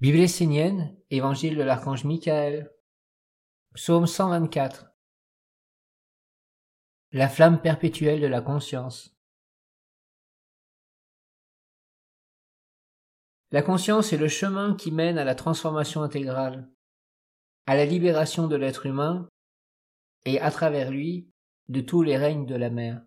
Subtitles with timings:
[0.00, 2.72] Bible essénienne, Évangile de l'archange Michael,
[3.74, 4.92] Psaume 124.
[7.10, 9.18] La flamme perpétuelle de la conscience.
[13.50, 16.70] La conscience est le chemin qui mène à la transformation intégrale,
[17.66, 19.28] à la libération de l'être humain
[20.24, 21.28] et, à travers lui,
[21.66, 23.04] de tous les règnes de la mer.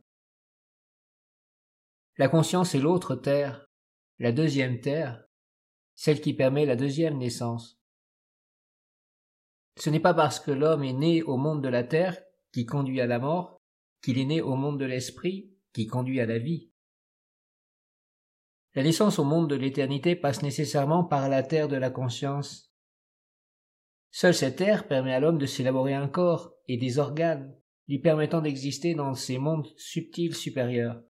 [2.17, 3.65] La conscience est l'autre terre,
[4.19, 5.25] la deuxième terre,
[6.01, 7.79] celle qui permet la deuxième naissance.
[9.77, 12.17] Ce n'est pas parce que l'homme est né au monde de la terre
[12.51, 13.61] qui conduit à la mort
[14.01, 16.71] qu'il est né au monde de l'esprit qui conduit à la vie.
[18.73, 22.73] La naissance au monde de l'éternité passe nécessairement par la terre de la conscience.
[24.09, 27.55] Seule cette terre permet à l'homme de s'élaborer un corps et des organes,
[27.87, 31.03] lui permettant d'exister dans ces mondes subtils supérieurs.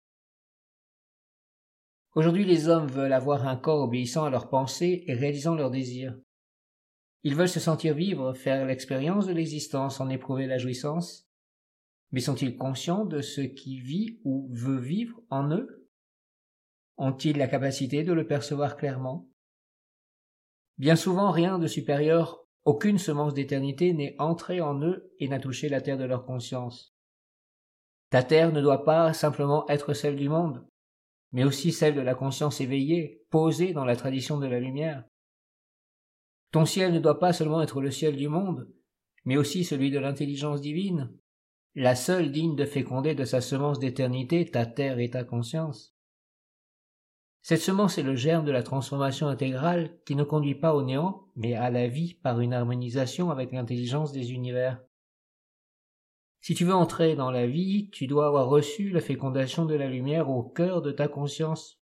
[2.19, 6.19] Aujourd'hui, les hommes veulent avoir un corps obéissant à leurs pensées et réalisant leurs désirs.
[7.23, 11.31] Ils veulent se sentir vivre, faire l'expérience de l'existence, en éprouver la jouissance.
[12.11, 15.89] Mais sont-ils conscients de ce qui vit ou veut vivre en eux?
[16.97, 19.29] Ont-ils la capacité de le percevoir clairement?
[20.77, 25.69] Bien souvent, rien de supérieur, aucune semence d'éternité n'est entrée en eux et n'a touché
[25.69, 26.97] la terre de leur conscience.
[28.11, 30.67] Ta terre ne doit pas simplement être celle du monde,
[31.33, 35.05] mais aussi celle de la conscience éveillée, posée dans la tradition de la lumière.
[36.51, 38.69] Ton ciel ne doit pas seulement être le ciel du monde,
[39.25, 41.13] mais aussi celui de l'intelligence divine,
[41.75, 45.95] la seule digne de féconder de sa semence d'éternité ta terre et ta conscience.
[47.43, 51.29] Cette semence est le germe de la transformation intégrale qui ne conduit pas au néant,
[51.37, 54.83] mais à la vie par une harmonisation avec l'intelligence des univers.
[56.41, 59.89] Si tu veux entrer dans la vie, tu dois avoir reçu la fécondation de la
[59.89, 61.81] lumière au cœur de ta conscience.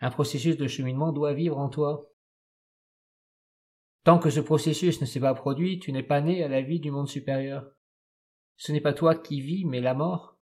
[0.00, 2.10] Un processus de cheminement doit vivre en toi.
[4.02, 6.80] Tant que ce processus ne s'est pas produit, tu n'es pas né à la vie
[6.80, 7.70] du monde supérieur.
[8.56, 10.36] Ce n'est pas toi qui vis, mais la mort.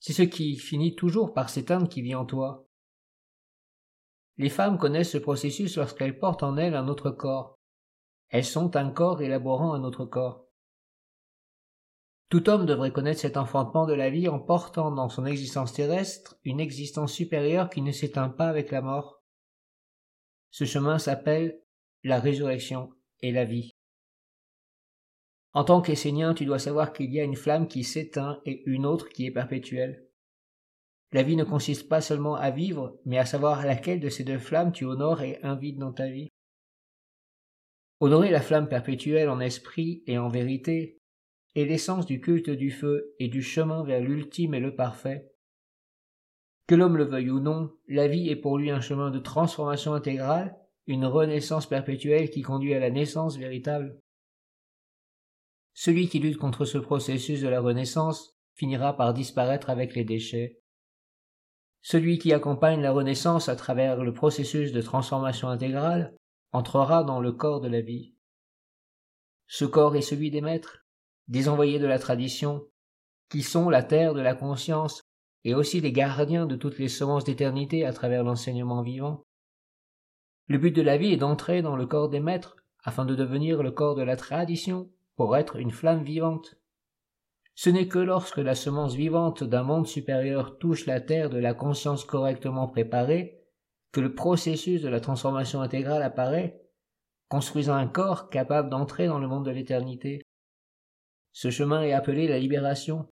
[0.00, 2.66] C'est ce qui finit toujours par s'éteindre qui vit en toi.
[4.36, 7.58] Les femmes connaissent ce processus lorsqu'elles portent en elles un autre corps.
[8.30, 10.46] Elles sont un corps élaborant un autre corps.
[12.32, 16.38] Tout homme devrait connaître cet enfantement de la vie en portant dans son existence terrestre
[16.44, 19.22] une existence supérieure qui ne s'éteint pas avec la mort.
[20.50, 21.60] Ce chemin s'appelle
[22.04, 22.90] la résurrection
[23.20, 23.72] et la vie.
[25.52, 28.86] En tant qu'Essénien, tu dois savoir qu'il y a une flamme qui s'éteint et une
[28.86, 30.08] autre qui est perpétuelle.
[31.12, 34.38] La vie ne consiste pas seulement à vivre, mais à savoir laquelle de ces deux
[34.38, 36.30] flammes tu honores et invites dans ta vie.
[38.00, 41.01] Honorer la flamme perpétuelle en esprit et en vérité,
[41.54, 45.30] et l'essence du culte du feu et du chemin vers l'ultime et le parfait.
[46.66, 49.94] Que l'homme le veuille ou non, la vie est pour lui un chemin de transformation
[49.94, 54.00] intégrale, une renaissance perpétuelle qui conduit à la naissance véritable.
[55.74, 60.60] Celui qui lutte contre ce processus de la renaissance finira par disparaître avec les déchets.
[61.80, 66.14] Celui qui accompagne la renaissance à travers le processus de transformation intégrale
[66.52, 68.14] entrera dans le corps de la vie.
[69.46, 70.81] Ce corps est celui des maîtres,
[71.28, 72.66] des envoyés de la tradition,
[73.28, 75.02] qui sont la terre de la conscience
[75.44, 79.22] et aussi les gardiens de toutes les semences d'éternité à travers l'enseignement vivant.
[80.48, 83.62] Le but de la vie est d'entrer dans le corps des maîtres afin de devenir
[83.62, 86.56] le corps de la tradition pour être une flamme vivante.
[87.54, 91.54] Ce n'est que lorsque la semence vivante d'un monde supérieur touche la terre de la
[91.54, 93.38] conscience correctement préparée
[93.92, 96.60] que le processus de la transformation intégrale apparaît,
[97.28, 100.22] construisant un corps capable d'entrer dans le monde de l'éternité.
[101.32, 103.08] Ce chemin est appelé la libération,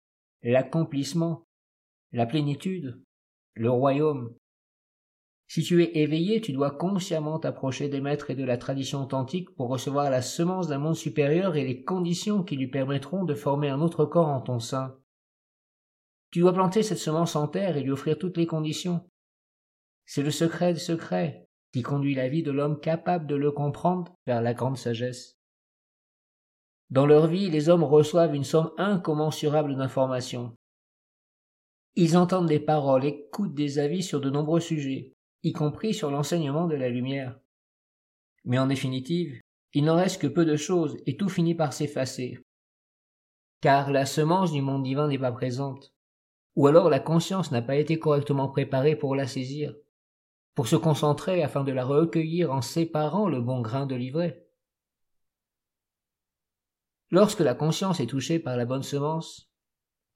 [0.41, 1.43] l'accomplissement,
[2.11, 3.01] la plénitude,
[3.55, 4.33] le royaume.
[5.47, 9.53] Si tu es éveillé, tu dois consciemment t'approcher des maîtres et de la tradition authentique
[9.55, 13.69] pour recevoir la semence d'un monde supérieur et les conditions qui lui permettront de former
[13.69, 14.97] un autre corps en ton sein.
[16.31, 19.07] Tu dois planter cette semence en terre et lui offrir toutes les conditions.
[20.05, 24.15] C'est le secret des secrets qui conduit la vie de l'homme capable de le comprendre
[24.25, 25.34] vers la grande sagesse.
[26.95, 30.55] Dans leur vie, les hommes reçoivent une somme incommensurable d'informations.
[31.95, 35.11] Ils entendent des paroles, écoutent des avis sur de nombreux sujets,
[35.43, 37.37] y compris sur l'enseignement de la lumière.
[38.45, 39.41] Mais en définitive,
[39.73, 42.39] il n'en reste que peu de choses et tout finit par s'effacer.
[43.59, 45.93] Car la semence du monde divin n'est pas présente,
[46.55, 49.75] ou alors la conscience n'a pas été correctement préparée pour la saisir,
[50.53, 54.44] pour se concentrer afin de la recueillir en séparant le bon grain de l'ivraie.
[57.15, 59.49] Lorsque la conscience est touchée par la bonne semence,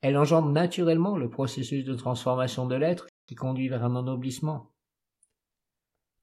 [0.02, 4.74] elle engendre naturellement le processus de transformation de l'être qui conduit vers un ennoblissement.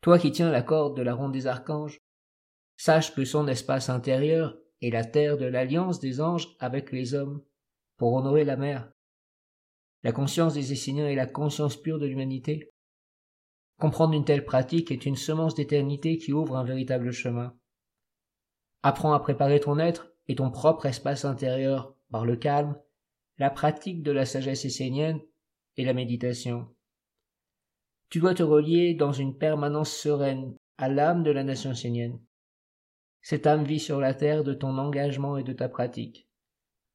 [0.02, 2.02] Toi qui tiens la corde de la ronde des archanges,
[2.76, 7.42] sache que son espace intérieur est la terre de l'alliance des anges avec les hommes,
[7.96, 8.92] pour honorer la mère.
[10.02, 12.70] La conscience des Esséniens est la conscience pure de l'humanité.
[13.80, 17.56] Comprendre une telle pratique est une semence d'éternité qui ouvre un véritable chemin.
[18.82, 22.76] Apprends à préparer ton être et ton propre espace intérieur par le calme,
[23.38, 25.20] la pratique de la sagesse essénienne
[25.76, 26.68] et la méditation.
[28.08, 32.20] Tu dois te relier dans une permanence sereine à l'âme de la nation essénienne.
[33.22, 36.28] Cette âme vit sur la terre de ton engagement et de ta pratique,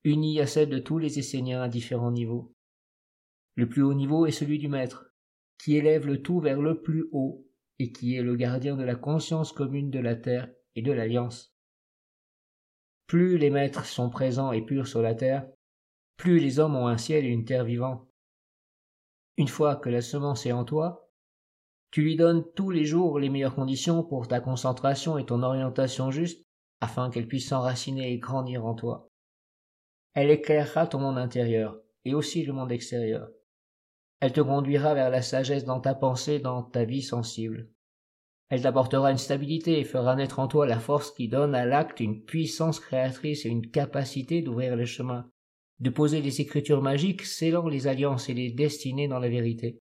[0.04, 2.56] unie à celle de tous les Esséniens à différents niveaux.
[3.56, 5.14] Le plus haut niveau est celui du maître,
[5.58, 7.46] qui élève le tout vers le plus haut
[7.80, 11.51] et qui est le gardien de la conscience commune de la terre et de l'alliance.
[13.12, 15.46] Plus les maîtres sont présents et purs sur la terre,
[16.16, 18.08] plus les hommes ont un ciel et une terre vivants.
[19.36, 21.12] Une fois que la semence est en toi,
[21.92, 26.10] tu lui donnes tous les jours les meilleures conditions pour ta concentration et ton orientation
[26.10, 26.46] juste
[26.80, 29.10] afin qu'elle puisse s'enraciner et grandir en toi.
[30.14, 33.30] Elle éclairera ton monde intérieur et aussi le monde extérieur.
[34.22, 37.68] Elle te conduira vers la sagesse dans ta pensée, dans ta vie sensible.
[38.52, 42.02] Elle t'apportera une stabilité et fera naître en toi la force qui donne à l'acte
[42.02, 45.32] une puissance créatrice et une capacité d'ouvrir les chemins,
[45.80, 49.80] de poser les écritures magiques scellant les alliances et les destinées dans la vérité.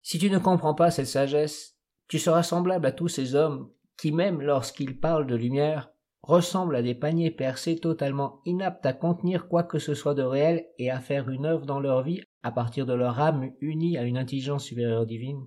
[0.00, 1.76] Si tu ne comprends pas cette sagesse,
[2.08, 5.90] tu seras semblable à tous ces hommes qui, même lorsqu'ils parlent de lumière,
[6.22, 10.66] ressemblent à des paniers percés totalement inaptes à contenir quoi que ce soit de réel
[10.78, 14.04] et à faire une œuvre dans leur vie à partir de leur âme unie à
[14.04, 15.46] une intelligence supérieure divine.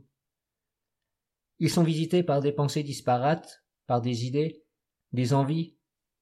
[1.62, 4.64] Ils sont visités par des pensées disparates, par des idées,
[5.14, 5.78] des envies,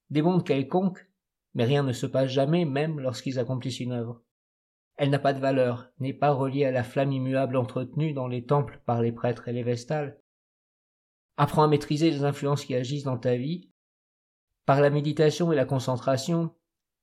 [0.09, 1.09] des mondes quelconques,
[1.53, 4.21] mais rien ne se passe jamais même lorsqu'ils accomplissent une œuvre.
[4.97, 8.43] Elle n'a pas de valeur, n'est pas reliée à la flamme immuable entretenue dans les
[8.43, 10.19] temples par les prêtres et les vestales.
[11.37, 13.71] Apprends à maîtriser les influences qui agissent dans ta vie.
[14.65, 16.53] Par la méditation et la concentration,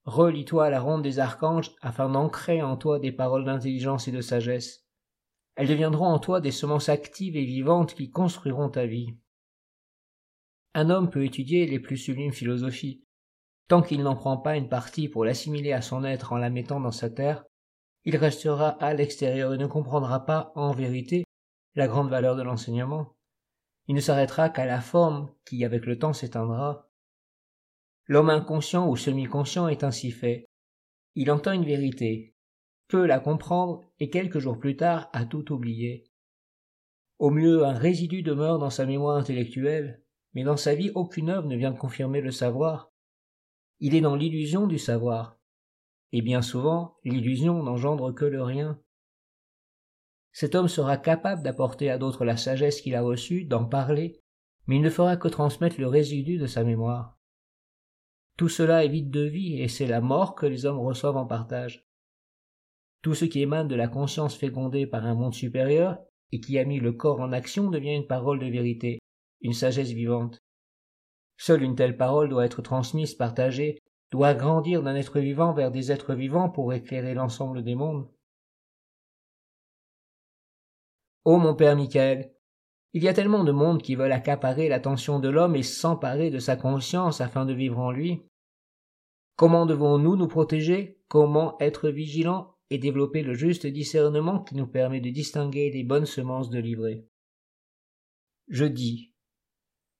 [0.04, 4.20] relie-toi à la ronde des archanges afin d'ancrer en toi des paroles d'intelligence et de
[4.20, 4.85] sagesse.
[5.56, 9.16] Elles deviendront en toi des semences actives et vivantes qui construiront ta vie.
[10.74, 13.02] Un homme peut étudier les plus sublimes philosophies.
[13.66, 16.78] Tant qu'il n'en prend pas une partie pour l'assimiler à son être en la mettant
[16.78, 17.44] dans sa terre,
[18.04, 21.24] il restera à l'extérieur et ne comprendra pas, en vérité,
[21.74, 23.16] la grande valeur de l'enseignement.
[23.88, 26.88] Il ne s'arrêtera qu'à la forme qui, avec le temps, s'éteindra.
[28.06, 30.44] L'homme inconscient ou semi-conscient est ainsi fait.
[31.14, 32.35] Il entend une vérité,
[32.88, 36.04] peut la comprendre et quelques jours plus tard a tout oublié.
[37.18, 40.02] Au mieux un résidu demeure dans sa mémoire intellectuelle,
[40.34, 42.92] mais dans sa vie aucune œuvre ne vient confirmer le savoir.
[43.80, 45.38] Il est dans l'illusion du savoir,
[46.12, 48.80] et bien souvent l'illusion n'engendre que le rien.
[50.32, 54.20] Cet homme sera capable d'apporter à d'autres la sagesse qu'il a reçue, d'en parler,
[54.66, 57.18] mais il ne fera que transmettre le résidu de sa mémoire.
[58.36, 61.26] Tout cela est vide de vie, et c'est la mort que les hommes reçoivent en
[61.26, 61.85] partage.
[63.06, 65.96] Tout ce qui émane de la conscience fécondée par un monde supérieur
[66.32, 68.98] et qui a mis le corps en action devient une parole de vérité,
[69.42, 70.42] une sagesse vivante.
[71.36, 73.78] Seule une telle parole doit être transmise, partagée,
[74.10, 78.10] doit grandir d'un être vivant vers des êtres vivants pour éclairer l'ensemble des mondes.
[81.24, 82.34] Ô mon père Michael,
[82.92, 86.40] il y a tellement de mondes qui veulent accaparer l'attention de l'homme et s'emparer de
[86.40, 88.24] sa conscience afin de vivre en lui.
[89.36, 90.98] Comment devons-nous nous protéger?
[91.06, 92.55] Comment être vigilants?
[92.70, 97.06] Et développer le juste discernement qui nous permet de distinguer les bonnes semences de l'ivraie.
[98.48, 99.12] Je dis,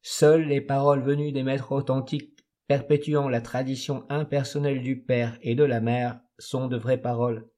[0.03, 5.65] seules les paroles venues des maîtres authentiques perpétuant la tradition impersonnelle du Père et de
[5.65, 7.49] la Mère sont de vraies paroles.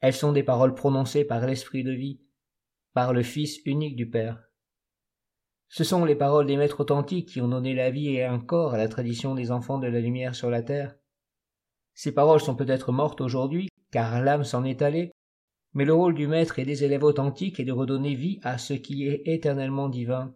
[0.00, 2.20] Elles sont des paroles prononcées par l'Esprit de vie,
[2.92, 4.42] par le Fils unique du Père.
[5.68, 8.74] Ce sont les paroles des maîtres authentiques qui ont donné la vie et un corps
[8.74, 10.96] à la tradition des enfants de la lumière sur la terre.
[11.94, 15.12] Ces paroles sont peut-être mortes aujourd'hui, car l'âme s'en est allée,
[15.72, 18.74] mais le rôle du maître et des élèves authentiques est de redonner vie à ce
[18.74, 20.34] qui est éternellement divin.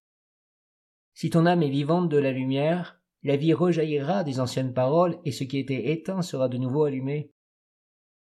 [1.14, 5.32] Si ton âme est vivante de la lumière, la vie rejaillira des anciennes paroles et
[5.32, 7.30] ce qui était éteint sera de nouveau allumé.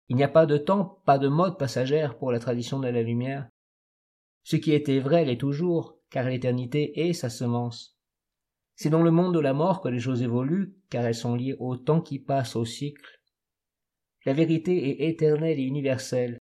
[0.10, 3.04] Il n'y a pas de temps, pas de mode passagère pour la tradition de la
[3.04, 3.50] lumière.
[4.44, 7.98] Ce qui était vrai l'est toujours, car l'éternité est sa semence.
[8.76, 11.58] C'est dans le monde de la mort que les choses évoluent, car elles sont liées
[11.60, 13.17] au temps qui passe au cycle.
[14.28, 16.38] La vérité est éternelle et universelle,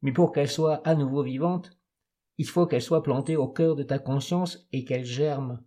[0.00, 1.78] mais pour qu'elle soit à nouveau vivante,
[2.38, 5.62] il faut qu'elle soit plantée au cœur de ta conscience et qu'elle germe.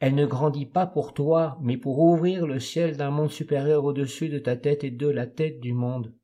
[0.00, 4.30] Elle ne grandit pas pour toi, mais pour ouvrir le ciel d'un monde supérieur au-dessus
[4.30, 6.14] de ta tête et de la tête du monde.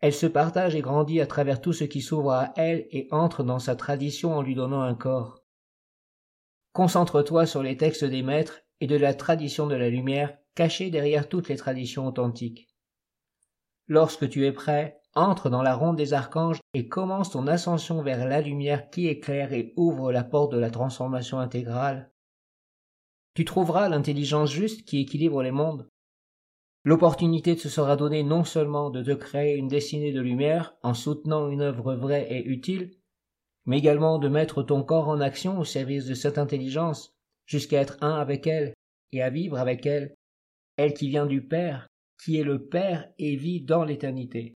[0.00, 3.44] Elle se partage et grandit à travers tout ce qui s'ouvre à elle et entre
[3.44, 5.44] dans sa tradition en lui donnant un corps.
[6.72, 11.28] Concentre-toi sur les textes des maîtres et de la tradition de la lumière cachée derrière
[11.28, 12.73] toutes les traditions authentiques.
[13.86, 18.26] Lorsque tu es prêt, entre dans la ronde des archanges et commence ton ascension vers
[18.26, 22.10] la lumière qui éclaire et ouvre la porte de la transformation intégrale.
[23.34, 25.88] Tu trouveras l'intelligence juste qui équilibre les mondes.
[26.84, 31.48] L'opportunité te sera donnée non seulement de te créer une destinée de lumière en soutenant
[31.48, 32.92] une œuvre vraie et utile,
[33.66, 37.14] mais également de mettre ton corps en action au service de cette intelligence,
[37.46, 38.74] jusqu'à être un avec elle
[39.12, 40.14] et à vivre avec elle,
[40.76, 41.88] elle qui vient du Père,
[42.22, 44.54] qui est le Père et vit dans l'éternité.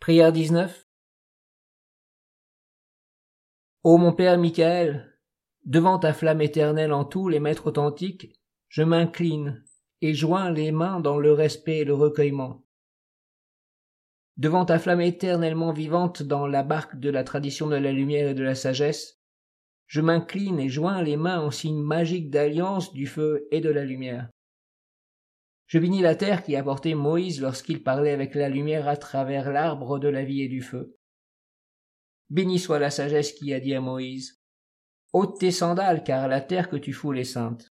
[0.00, 0.86] Prière 19
[3.84, 5.18] Ô mon Père Michael,
[5.64, 9.62] devant ta flamme éternelle en tous les maîtres authentiques, je m'incline
[10.00, 12.64] et joins les mains dans le respect et le recueillement.
[14.36, 18.34] Devant ta flamme éternellement vivante dans la barque de la tradition de la lumière et
[18.34, 19.20] de la sagesse,
[19.86, 23.84] je m'incline et joins les mains en signe magique d'alliance du feu et de la
[23.84, 24.28] lumière.
[25.66, 29.50] Je bénis la terre qui a porté Moïse lorsqu'il parlait avec la lumière à travers
[29.50, 30.96] l'arbre de la vie et du feu.
[32.30, 34.40] Béni soit la sagesse qui a dit à Moïse,
[35.12, 37.70] ôte tes sandales car la terre que tu foules est sainte.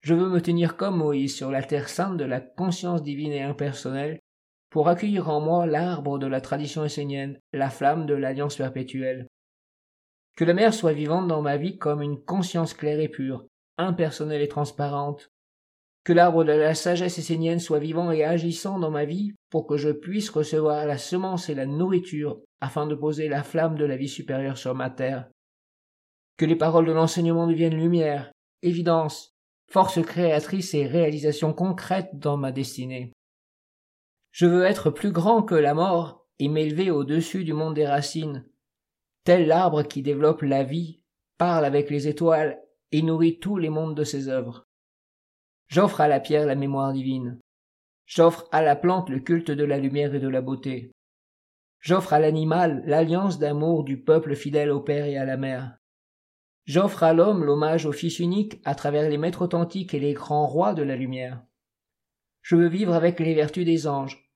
[0.00, 3.42] Je veux me tenir comme Moïse sur la terre sainte de la conscience divine et
[3.42, 4.18] impersonnelle,
[4.68, 9.28] pour accueillir en moi l'arbre de la tradition essénienne, la flamme de l'alliance perpétuelle.
[10.36, 13.46] Que la mer soit vivante dans ma vie comme une conscience claire et pure,
[13.78, 15.30] impersonnelle et transparente.
[16.04, 19.76] Que l'arbre de la sagesse essénienne soit vivant et agissant dans ma vie pour que
[19.76, 23.96] je puisse recevoir la semence et la nourriture afin de poser la flamme de la
[23.96, 25.28] vie supérieure sur ma terre.
[26.38, 29.34] Que les paroles de l'enseignement deviennent lumière, évidence,
[29.70, 33.12] force créatrice et réalisation concrète dans ma destinée.
[34.32, 38.44] Je veux être plus grand que la mort et m'élever au-dessus du monde des racines,
[39.24, 41.00] tel l'arbre qui développe la vie,
[41.38, 42.60] parle avec les étoiles
[42.90, 44.66] et nourrit tous les mondes de ses œuvres.
[45.68, 47.40] J'offre à la pierre la mémoire divine.
[48.04, 50.92] J'offre à la plante le culte de la lumière et de la beauté.
[51.80, 55.76] J'offre à l'animal l'alliance d'amour du peuple fidèle au Père et à la Mère.
[56.64, 60.46] J'offre à l'homme l'hommage au Fils unique à travers les maîtres authentiques et les grands
[60.46, 61.42] rois de la lumière.
[62.42, 64.30] Je veux vivre avec les vertus des anges,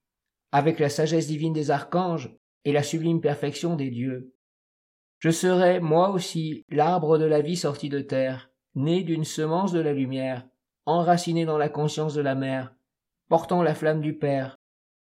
[0.51, 4.33] avec la sagesse divine des archanges et la sublime perfection des dieux.
[5.19, 9.79] Je serai, moi aussi, l'arbre de la vie sorti de terre, né d'une semence de
[9.79, 10.47] la lumière,
[10.85, 12.75] enraciné dans la conscience de la mère,
[13.27, 14.57] portant la flamme du Père,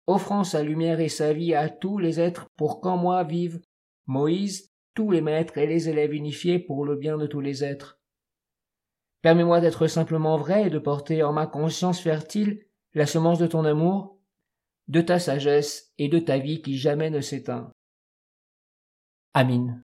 [0.06, 3.60] offrant sa lumière et sa vie à tous les êtres pour qu'en moi vivent
[4.06, 8.00] Moïse, tous les maîtres et les élèves unifiés pour le bien de tous les êtres.
[9.22, 13.64] Permets-moi d'être simplement vrai et de porter en ma conscience fertile la semence de ton
[13.64, 14.18] amour,
[14.88, 17.70] de ta sagesse et de ta vie qui jamais ne s'éteint.
[19.32, 19.80] Amin.